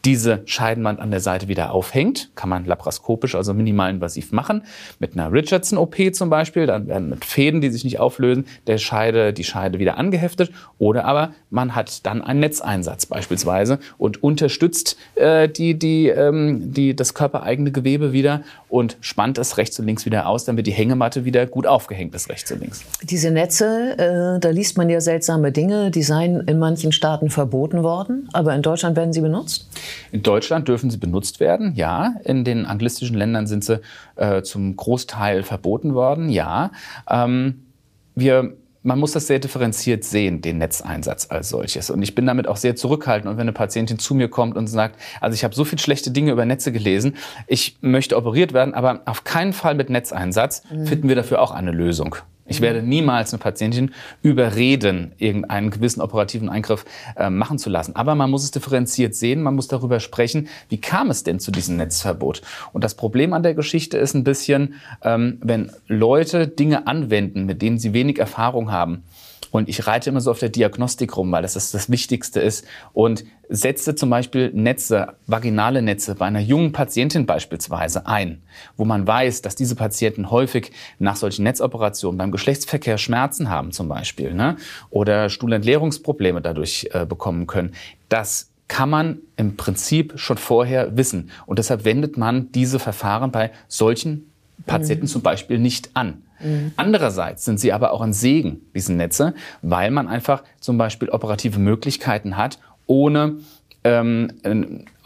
diese 0.05 0.43
Scheidenwand 0.45 1.01
an 1.01 1.11
der 1.11 1.21
Seite 1.21 1.49
wieder 1.49 1.73
aufhängt. 1.73 2.31
Kann 2.35 2.49
man 2.49 2.65
laparoskopisch, 2.65 3.35
also 3.35 3.53
minimalinvasiv 3.53 4.33
machen. 4.33 4.63
Mit 4.99 5.15
einer 5.15 5.33
Richardson-OP 5.33 6.15
zum 6.15 6.31
Beispiel. 6.31 6.67
Dann 6.67 6.87
werden 6.87 7.09
mit 7.09 7.25
Fäden, 7.25 7.61
die 7.61 7.71
sich 7.71 7.85
nicht 7.85 7.99
auflösen, 7.99 8.47
der 8.67 8.79
Scheide, 8.79 9.33
die 9.33 9.45
Scheide 9.45 9.79
wieder 9.79 9.99
angeheftet. 9.99 10.51
Oder 10.79 11.05
aber 11.05 11.33
man 11.51 11.75
hat 11.75 12.07
dann 12.07 12.23
einen 12.23 12.41
Netzeinsatz 12.41 13.07
beispielsweise 13.07 13.79
und 13.99 14.23
unterstützt 14.23 14.97
äh, 15.17 15.49
die, 15.49 15.79
die, 15.79 16.09
ähm, 16.09 16.73
die, 16.73 16.95
das 16.95 17.15
körpereigene 17.15 17.73
Gewebe 17.73 18.13
wieder 18.13 18.43
und 18.69 18.97
spannt 19.01 19.39
es 19.39 19.57
rechts 19.57 19.79
und 19.81 19.87
links 19.87 20.07
wieder 20.07 20.27
aus, 20.27 20.45
damit 20.45 20.67
die 20.67 20.73
Hängematte 20.73 21.25
wieder 21.25 21.47
gut 21.47 21.67
aufgehängt 21.67 22.15
ist, 22.15 22.29
rechts 22.29 22.53
und 22.53 22.61
links. 22.61 22.85
Diese 23.03 23.31
Netze, 23.31 23.99
äh, 23.99 24.41
da 24.41 24.51
liest 24.51 24.77
man 24.77 24.89
ja 24.89 25.01
seltsame 25.01 25.53
Dinge. 25.53 25.91
Die 25.91 26.03
seien 26.03 26.41
in 26.41 26.59
manchen 26.59 26.93
Staaten 26.93 27.31
verboten 27.31 27.83
worden, 27.83 28.29
aber 28.33 28.55
in 28.55 28.63
Deutschland 28.63 28.97
werden 28.97 29.13
sie 29.13 29.21
benutzt? 29.21 29.69
In 30.13 30.23
Deutschland 30.23 30.69
dürfen 30.69 30.91
sie 30.91 30.99
benutzt 30.99 31.41
werden, 31.41 31.75
ja. 31.75 32.15
In 32.25 32.45
den 32.45 32.67
anglistischen 32.67 33.17
Ländern 33.17 33.47
sind 33.47 33.65
sie 33.65 33.81
äh, 34.17 34.43
zum 34.43 34.77
Großteil 34.77 35.43
verboten 35.43 35.95
worden, 35.95 36.29
ja. 36.29 36.71
Ähm, 37.09 37.65
wir 38.15 38.55
man 38.83 38.99
muss 38.99 39.13
das 39.13 39.27
sehr 39.27 39.39
differenziert 39.39 40.05
sehen, 40.05 40.41
den 40.41 40.59
Netzeinsatz 40.59 41.27
als 41.31 41.49
solches. 41.49 41.91
Und 41.91 42.03
ich 42.03 42.15
bin 42.15 42.27
damit 42.27 42.49
auch 42.49 42.57
sehr 42.57 42.77
zurückhaltend. 42.77 43.31
Und 43.31 43.37
wenn 43.37 43.43
eine 43.43 43.53
Patientin 43.53 43.99
zu 43.99 44.15
mir 44.15 44.29
kommt 44.29 44.57
und 44.57 44.67
sagt, 44.67 44.99
also 45.21 45.35
ich 45.35 45.45
habe 45.45 45.55
so 45.55 45.65
viele 45.65 45.81
schlechte 45.81 46.11
Dinge 46.11 46.33
über 46.33 46.45
Netze 46.45 46.73
gelesen, 46.73 47.17
ich 47.47 47.77
möchte 47.81 48.17
operiert 48.17 48.53
werden, 48.53 48.75
aber 48.75 49.03
auf 49.07 49.25
keinen 49.25 49.53
Fall 49.53 49.75
mit 49.75 49.91
Netzeinsatz, 49.91 50.63
mhm. 50.71 50.87
finden 50.87 51.09
wir 51.09 51.17
dafür 51.17 51.41
auch 51.41 51.51
eine 51.51 51.73
Lösung. 51.73 52.17
Ich 52.49 52.63
werde 52.63 52.83
niemals 52.83 53.33
eine 53.33 53.41
Patientin 53.41 53.93
überreden, 54.23 55.13
irgendeinen 55.19 55.71
gewissen 55.71 56.01
operativen 56.01 56.49
Eingriff 56.49 56.85
äh, 57.17 57.29
machen 57.29 57.59
zu 57.59 57.69
lassen. 57.69 57.95
Aber 57.95 58.15
man 58.15 58.31
muss 58.31 58.43
es 58.43 58.51
differenziert 58.51 59.15
sehen, 59.15 59.43
man 59.43 59.55
muss 59.55 59.69
darüber 59.69 60.01
sprechen, 60.01 60.49
wie 60.71 60.81
kam 60.81 61.11
es 61.11 61.23
denn 61.23 61.41
zu 61.41 61.51
diesem 61.51 61.77
Netzverbot? 61.77 62.41
Und 62.73 62.85
das 62.85 62.95
Problem 62.95 63.35
an 63.35 63.43
der 63.43 63.55
Geschichte 63.55 63.99
ist 63.99 64.15
ein 64.15 64.25
bisschen, 64.25 64.75
ähm, 65.03 65.39
wenn 65.43 65.71
Leute 65.87 66.49
Dinge 66.49 66.87
anwenden, 66.87 67.45
mit 67.45 67.61
denen 67.61 67.79
sie 67.79 67.93
wenig 67.93 68.19
Erfahrung 68.19 68.73
haben, 68.73 69.05
und 69.51 69.69
ich 69.69 69.87
reite 69.87 70.11
immer 70.11 70.21
so 70.21 70.31
auf 70.31 70.39
der 70.39 70.49
Diagnostik 70.49 71.17
rum, 71.17 71.33
weil 71.33 71.43
das 71.43 71.55
das, 71.55 71.71
das 71.71 71.91
Wichtigste 71.91 72.41
ist. 72.41 72.67
Und 72.93 73.25
setze 73.49 73.95
zum 73.95 74.11
Beispiel 74.11 74.51
Netze, 74.53 75.15
vaginale 75.27 75.83
Netze 75.83 76.15
bei 76.15 76.27
einer 76.27 76.41
jungen 76.41 76.73
Patientin 76.73 77.27
beispielsweise 77.27 78.07
ein, 78.07 78.43
wo 78.77 78.85
man 78.85 79.07
weiß, 79.07 79.43
dass 79.43 79.55
diese 79.55 79.75
Patienten 79.75 80.31
häufig 80.31 80.73
nach 80.99 81.17
solchen 81.17 81.45
Netzoperationen 81.45 82.19
beim 82.19 82.31
Geschlechtsverkehr 82.31 82.99
Schmerzen 82.99 83.49
haben 83.49 83.73
zum 83.73 83.89
Beispiel 83.89 84.35
ne? 84.35 84.57
oder 84.91 85.31
Stuhlentleerungsprobleme 85.31 86.43
dadurch 86.43 86.91
äh, 86.93 87.07
bekommen 87.07 87.47
können. 87.47 87.73
Das 88.09 88.51
kann 88.69 88.91
man 88.91 89.19
im 89.37 89.57
Prinzip 89.57 90.13
schon 90.17 90.37
vorher 90.37 90.97
wissen. 90.97 91.31
Und 91.47 91.59
deshalb 91.59 91.85
wendet 91.85 92.19
man 92.19 92.53
diese 92.53 92.79
Verfahren 92.79 93.31
bei 93.31 93.51
solchen 93.67 94.31
Patienten 94.67 95.07
mhm. 95.07 95.09
zum 95.09 95.23
Beispiel 95.23 95.59
nicht 95.59 95.91
an. 95.95 96.23
Mhm. 96.41 96.73
Andererseits 96.77 97.45
sind 97.45 97.61
sie 97.61 97.73
aber 97.73 97.93
auch 97.93 98.01
ein 98.01 98.13
Segen, 98.13 98.63
diese 98.75 98.93
Netze, 98.93 99.35
weil 99.63 99.91
man 99.91 100.09
einfach 100.09 100.43
zum 100.61 100.79
Beispiel 100.79 101.09
operative 101.09 101.59
Möglichkeiten 101.59 102.37
hat, 102.37 102.59
ohne 102.87 103.37
ähm, 103.85 104.33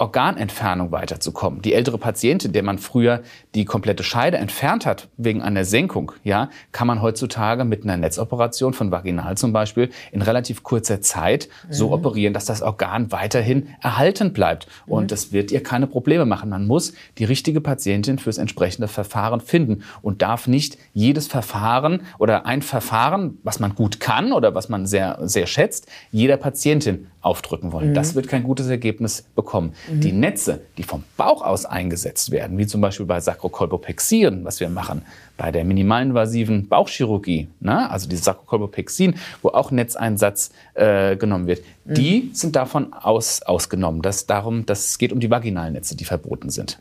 Organentfernung 0.02 0.90
weiterzukommen. 0.90 1.62
Die 1.62 1.74
ältere 1.74 1.96
Patientin, 1.96 2.52
der 2.52 2.64
man 2.64 2.78
früher 2.78 3.22
die 3.54 3.64
komplette 3.64 4.02
Scheide 4.02 4.36
entfernt 4.36 4.84
hat 4.84 5.08
wegen 5.16 5.42
einer 5.42 5.64
Senkung, 5.64 6.10
ja, 6.24 6.50
kann 6.72 6.88
man 6.88 7.00
heutzutage 7.00 7.64
mit 7.64 7.84
einer 7.84 7.96
Netzoperation 7.96 8.74
von 8.74 8.90
Vaginal 8.90 9.36
zum 9.36 9.52
Beispiel 9.52 9.90
in 10.10 10.20
relativ 10.20 10.64
kurzer 10.64 11.00
Zeit 11.02 11.48
mhm. 11.68 11.72
so 11.72 11.92
operieren, 11.92 12.34
dass 12.34 12.46
das 12.46 12.62
Organ 12.62 13.12
weiterhin 13.12 13.68
erhalten 13.80 14.32
bleibt. 14.32 14.66
Und 14.86 15.04
mhm. 15.04 15.06
das 15.06 15.32
wird 15.32 15.52
ihr 15.52 15.62
keine 15.62 15.86
Probleme 15.86 16.26
machen. 16.26 16.50
Man 16.50 16.66
muss 16.66 16.94
die 17.18 17.24
richtige 17.24 17.60
Patientin 17.60 18.18
fürs 18.18 18.38
entsprechende 18.38 18.88
Verfahren 18.88 19.40
finden 19.40 19.84
und 20.02 20.20
darf 20.20 20.48
nicht 20.48 20.78
jedes 20.94 21.28
Verfahren 21.28 22.00
oder 22.18 22.44
ein 22.44 22.62
Verfahren, 22.62 23.38
was 23.44 23.60
man 23.60 23.76
gut 23.76 24.00
kann 24.00 24.32
oder 24.32 24.52
was 24.56 24.68
man 24.68 24.84
sehr, 24.84 25.20
sehr 25.22 25.46
schätzt, 25.46 25.86
jeder 26.10 26.38
Patientin 26.38 27.06
aufdrücken 27.20 27.70
wollen. 27.70 27.90
Mhm. 27.90 27.94
Das 27.94 28.16
wird 28.16 28.26
kein 28.26 28.42
gutes 28.42 28.68
Ergebnis 28.68 29.22
bekommen. 29.36 29.74
Mhm. 29.92 30.00
Die 30.00 30.12
Netze, 30.12 30.60
die 30.78 30.82
vom 30.82 31.04
Bauch 31.16 31.42
aus 31.42 31.66
eingesetzt 31.66 32.30
werden, 32.30 32.58
wie 32.58 32.66
zum 32.66 32.80
Beispiel 32.80 33.06
bei 33.06 33.20
Sakrokolpopexien, 33.20 34.44
was 34.44 34.60
wir 34.60 34.68
machen, 34.68 35.02
bei 35.36 35.52
der 35.52 35.64
minimalinvasiven 35.64 36.68
Bauchchirurgie, 36.68 37.48
ne? 37.60 37.90
also 37.90 38.08
die 38.08 38.16
Sakrokolpopexin, 38.16 39.14
wo 39.42 39.50
auch 39.50 39.70
Netzeinsatz 39.70 40.50
äh, 40.74 41.16
genommen 41.16 41.46
wird, 41.46 41.62
mhm. 41.84 41.94
die 41.94 42.30
sind 42.32 42.56
davon 42.56 42.92
aus, 42.92 43.42
ausgenommen. 43.42 44.02
Das, 44.02 44.26
darum, 44.26 44.66
das 44.66 44.98
geht 44.98 45.12
um 45.12 45.20
die 45.20 45.30
Vaginalnetze, 45.30 45.96
die 45.96 46.04
verboten 46.04 46.50
sind. 46.50 46.78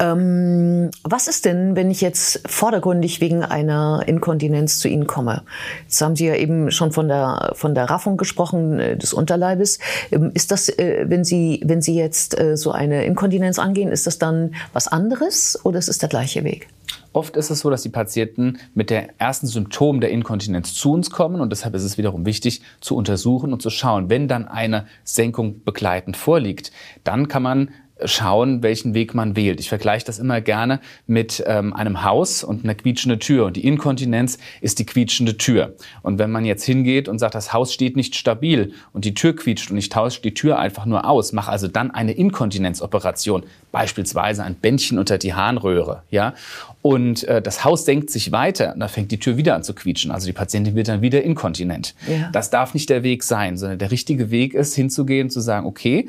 Ähm, 0.00 0.90
was 1.02 1.28
ist 1.28 1.44
denn, 1.44 1.74
wenn 1.74 1.90
ich 1.90 2.00
jetzt 2.00 2.42
vordergründig 2.46 3.20
wegen 3.20 3.42
einer 3.42 4.02
Inkontinenz 4.06 4.78
zu 4.78 4.88
Ihnen 4.88 5.06
komme? 5.06 5.42
Jetzt 5.84 6.00
haben 6.00 6.14
Sie 6.14 6.26
ja 6.26 6.36
eben 6.36 6.70
schon 6.70 6.92
von 6.92 7.08
der, 7.08 7.52
von 7.54 7.74
der 7.74 7.90
Raffung 7.90 8.16
gesprochen 8.16 8.78
äh, 8.78 8.96
des 8.96 9.12
Unterleibes. 9.12 9.78
Ähm, 10.10 10.30
ist 10.34 10.50
das, 10.50 10.68
äh, 10.68 11.06
wenn 11.08 11.24
Sie, 11.24 11.60
wenn 11.64 11.82
Sie 11.82 11.94
jetzt 11.94 12.38
äh, 12.38 12.56
so 12.56 12.70
eine 12.70 13.04
Inkontinenz 13.04 13.58
angehen, 13.58 13.90
ist 13.90 14.06
das 14.06 14.18
dann 14.18 14.54
was 14.72 14.88
anderes 14.88 15.58
oder 15.64 15.78
ist 15.78 15.88
es 15.88 15.98
der 15.98 16.08
gleiche 16.08 16.44
Weg? 16.44 16.68
Oft 17.12 17.36
ist 17.36 17.50
es 17.50 17.60
so, 17.60 17.70
dass 17.70 17.82
die 17.82 17.88
Patienten 17.88 18.58
mit 18.74 18.90
der 18.90 19.18
ersten 19.18 19.46
Symptom 19.46 20.00
der 20.00 20.10
Inkontinenz 20.10 20.74
zu 20.74 20.92
uns 20.92 21.10
kommen 21.10 21.40
und 21.40 21.50
deshalb 21.50 21.74
ist 21.74 21.82
es 21.82 21.98
wiederum 21.98 22.26
wichtig 22.26 22.62
zu 22.80 22.96
untersuchen 22.96 23.52
und 23.52 23.62
zu 23.62 23.70
schauen, 23.70 24.10
wenn 24.10 24.28
dann 24.28 24.46
eine 24.46 24.86
Senkung 25.04 25.64
begleitend 25.64 26.16
vorliegt, 26.16 26.70
dann 27.04 27.28
kann 27.28 27.42
man 27.42 27.70
schauen, 28.04 28.62
welchen 28.62 28.94
Weg 28.94 29.14
man 29.14 29.36
wählt. 29.36 29.60
Ich 29.60 29.68
vergleiche 29.68 30.06
das 30.06 30.18
immer 30.18 30.40
gerne 30.40 30.80
mit 31.06 31.42
ähm, 31.46 31.72
einem 31.72 32.04
Haus 32.04 32.44
und 32.44 32.64
einer 32.64 32.74
quietschenden 32.74 33.20
Tür. 33.20 33.46
Und 33.46 33.56
die 33.56 33.66
Inkontinenz 33.66 34.38
ist 34.60 34.78
die 34.78 34.86
quietschende 34.86 35.36
Tür. 35.36 35.74
Und 36.02 36.18
wenn 36.18 36.30
man 36.30 36.44
jetzt 36.44 36.64
hingeht 36.64 37.08
und 37.08 37.18
sagt, 37.18 37.34
das 37.34 37.52
Haus 37.52 37.72
steht 37.72 37.96
nicht 37.96 38.14
stabil 38.14 38.72
und 38.92 39.04
die 39.04 39.14
Tür 39.14 39.34
quietscht 39.34 39.70
und 39.70 39.76
ich 39.76 39.88
tausche 39.88 40.22
die 40.22 40.34
Tür 40.34 40.58
einfach 40.58 40.86
nur 40.86 41.08
aus, 41.08 41.32
mache 41.32 41.50
also 41.50 41.68
dann 41.68 41.90
eine 41.90 42.12
Inkontinenzoperation, 42.12 43.44
beispielsweise 43.72 44.44
ein 44.44 44.54
Bändchen 44.54 44.98
unter 44.98 45.18
die 45.18 45.34
Harnröhre, 45.34 46.02
ja, 46.10 46.34
und 46.82 47.24
äh, 47.24 47.42
das 47.42 47.64
Haus 47.64 47.84
senkt 47.84 48.10
sich 48.10 48.32
weiter 48.32 48.72
und 48.72 48.80
da 48.80 48.88
fängt 48.88 49.10
die 49.10 49.18
Tür 49.18 49.36
wieder 49.36 49.54
an 49.54 49.62
zu 49.62 49.74
quietschen. 49.74 50.10
Also 50.10 50.26
die 50.26 50.32
Patientin 50.32 50.74
wird 50.74 50.88
dann 50.88 51.02
wieder 51.02 51.22
inkontinent. 51.22 51.94
Ja. 52.08 52.30
Das 52.32 52.50
darf 52.50 52.72
nicht 52.72 52.88
der 52.88 53.02
Weg 53.02 53.24
sein, 53.24 53.56
sondern 53.56 53.78
der 53.78 53.90
richtige 53.90 54.30
Weg 54.30 54.54
ist, 54.54 54.74
hinzugehen 54.74 55.26
und 55.26 55.30
zu 55.30 55.40
sagen, 55.40 55.66
okay, 55.66 56.08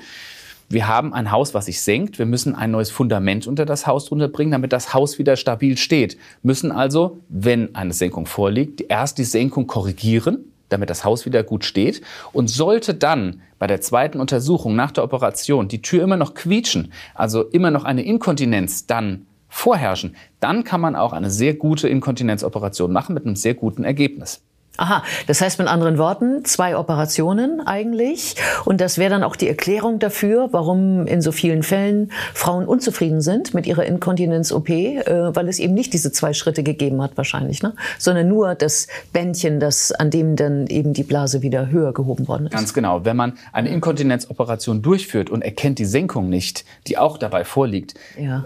wir 0.70 0.88
haben 0.88 1.16
ein 1.16 1.32
Haus, 1.32 1.56
was 1.56 1.66
sich 1.66 1.82
senkt. 1.82 2.20
Wir 2.20 2.28
müssen 2.28 2.54
ein 2.54 2.70
neues 2.70 2.92
Fundament 2.92 3.48
unter 3.48 3.66
das 3.66 3.88
Haus 3.88 4.06
drunter 4.06 4.28
bringen, 4.28 4.52
damit 4.52 4.72
das 4.72 4.94
Haus 4.94 5.18
wieder 5.18 5.36
stabil 5.36 5.78
steht. 5.78 6.18
Müssen 6.44 6.72
also, 6.72 7.20
wenn 7.28 7.74
eine 7.74 7.94
Senkung 7.94 8.28
vorliegt, 8.28 8.82
erst 8.88 9.18
die 9.18 9.24
Senkung 9.24 9.66
korrigieren, 9.66 10.46
damit 10.70 10.92
das 10.92 11.04
Haus 11.04 11.26
wieder 11.26 11.42
gut 11.42 11.66
steht. 11.66 12.02
Und 12.34 12.52
sollte 12.52 12.94
dann 12.94 13.42
bei 13.58 13.66
der 13.66 13.82
zweiten 13.82 14.20
Untersuchung 14.20 14.76
nach 14.76 14.92
der 14.92 15.04
Operation 15.04 15.68
die 15.68 15.82
Tür 15.82 16.04
immer 16.04 16.18
noch 16.18 16.36
quietschen, 16.36 16.94
also 17.16 17.44
immer 17.44 17.72
noch 17.72 17.84
eine 17.84 18.04
Inkontinenz 18.04 18.86
dann 18.86 19.26
vorherrschen, 19.48 20.16
dann 20.40 20.64
kann 20.64 20.80
man 20.80 20.96
auch 20.96 21.14
eine 21.14 21.32
sehr 21.32 21.56
gute 21.56 21.90
Inkontinenzoperation 21.90 22.94
machen 22.94 23.16
mit 23.16 23.26
einem 23.26 23.36
sehr 23.36 23.56
guten 23.56 23.84
Ergebnis. 23.84 24.44
Aha, 24.80 25.04
das 25.28 25.42
heißt 25.42 25.60
mit 25.60 25.68
anderen 25.68 25.98
Worten, 25.98 26.46
zwei 26.46 26.78
Operationen 26.78 27.60
eigentlich. 27.60 28.36
Und 28.64 28.80
das 28.80 28.98
wäre 28.98 29.10
dann 29.10 29.24
auch 29.24 29.36
die 29.36 29.50
Erklärung 29.50 30.00
dafür, 30.00 30.48
warum 30.52 31.06
in 31.06 31.22
so 31.22 31.34
vielen 31.34 31.64
Fällen 31.64 32.14
Frauen 32.34 32.66
unzufrieden 32.66 33.20
sind 33.20 33.54
mit 33.54 33.68
ihrer 33.68 33.84
Inkontinenz-OP, 33.84 34.70
äh, 34.70 35.36
weil 35.36 35.50
es 35.50 35.60
eben 35.60 35.74
nicht 35.74 35.92
diese 35.92 36.14
zwei 36.14 36.32
Schritte 36.32 36.64
gegeben 36.64 37.02
hat 37.02 37.18
wahrscheinlich, 37.18 37.62
ne? 37.62 37.74
sondern 37.98 38.30
nur 38.30 38.56
das 38.56 38.88
Bändchen, 39.12 39.60
das, 39.60 39.92
an 39.92 40.12
dem 40.12 40.38
dann 40.38 40.68
eben 40.68 40.94
die 40.94 41.04
Blase 41.04 41.42
wieder 41.42 41.70
höher 41.70 41.94
gehoben 41.94 42.30
worden 42.30 42.48
ist. 42.48 42.54
Ganz 42.54 42.74
genau. 42.74 43.04
Wenn 43.04 43.18
man 43.18 43.34
eine 43.52 43.68
Inkontinenzoperation 43.70 44.82
durchführt 44.82 45.30
und 45.30 45.42
erkennt 45.42 45.80
die 45.80 45.86
Senkung 45.86 46.30
nicht, 46.30 46.64
die 46.88 46.98
auch 46.98 47.18
dabei 47.18 47.44
vorliegt, 47.44 47.96
ja 48.18 48.46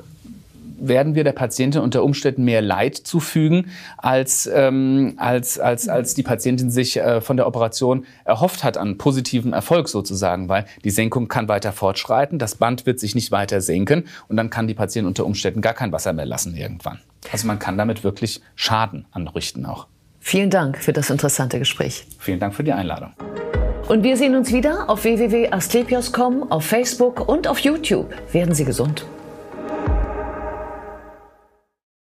werden 0.88 1.16
wir 1.16 1.24
der 1.24 1.32
Patientin 1.32 1.82
unter 1.82 2.04
Umständen 2.04 2.44
mehr 2.44 2.62
Leid 2.62 2.96
zufügen, 2.96 3.72
als, 3.98 4.50
ähm, 4.54 5.14
als, 5.18 5.60
als, 5.60 5.88
als 5.88 6.14
die 6.14 6.24
Patientin 6.24 6.70
sich 6.70 6.98
äh, 6.98 7.22
von 7.22 7.38
der 7.38 7.48
Operation 7.48 8.06
erhofft 8.26 8.64
hat 8.64 8.78
an 8.78 8.98
positiven 8.98 9.54
Erfolg 9.54 9.90
sozusagen, 9.90 10.50
weil 10.50 10.66
die 10.84 10.90
Senkung 10.90 11.28
kann 11.28 11.48
weiter 11.48 11.72
fortschreiten, 11.72 12.40
das 12.40 12.56
Band 12.56 12.86
wird 12.86 13.00
sich 13.00 13.16
nicht 13.16 13.32
weiter 13.32 13.62
senken 13.62 14.06
und 14.28 14.38
dann 14.38 14.50
kann 14.50 14.68
die 14.68 14.74
Patientin 14.74 15.08
unter 15.08 15.26
Umständen 15.26 15.62
gar 15.62 15.74
kein 15.74 15.92
Wasser 15.92 16.14
mehr 16.14 16.26
lassen 16.26 16.56
irgendwann. 16.56 17.00
Also 17.32 17.48
man 17.48 17.60
kann 17.60 17.78
damit 17.78 18.04
wirklich 18.04 18.42
Schaden 18.56 19.06
anrichten 19.12 19.66
auch. 19.66 19.88
Vielen 20.20 20.50
Dank 20.50 20.78
für 20.78 20.94
das 20.94 21.10
interessante 21.10 21.60
Gespräch. 21.60 22.06
Vielen 22.20 22.40
Dank 22.40 22.54
für 22.54 22.64
die 22.64 22.74
Einladung. 22.74 23.14
Und 23.88 24.04
wir 24.04 24.16
sehen 24.16 24.36
uns 24.36 24.54
wieder 24.54 24.90
auf 24.90 25.04
www.asklepios.com, 25.04 26.52
auf 26.52 26.66
Facebook 26.66 27.28
und 27.28 27.48
auf 27.48 27.60
YouTube. 27.60 28.14
Werden 28.32 28.56
Sie 28.56 28.64
gesund. 28.64 29.06